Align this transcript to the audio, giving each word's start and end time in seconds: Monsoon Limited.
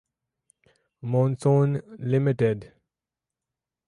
Monsoon 1.03 1.79
Limited. 1.99 2.73